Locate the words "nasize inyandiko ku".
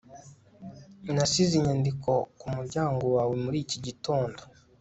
1.15-2.45